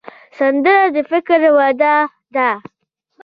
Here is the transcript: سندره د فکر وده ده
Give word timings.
سندره 0.37 0.85
د 0.93 0.97
فکر 1.11 1.39
وده 1.57 1.95
ده 2.35 2.49